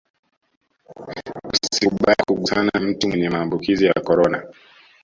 usikubali 1.53 2.23
kugusana 2.27 2.63
na 2.73 2.79
mtu 2.79 3.07
mwenye 3.07 3.29
maambukizi 3.29 3.85
ya 3.85 3.93
korona 3.93 4.43